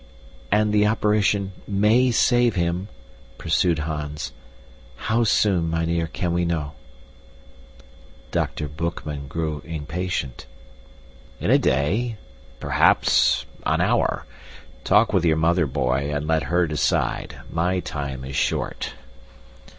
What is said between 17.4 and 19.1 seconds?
My time is short."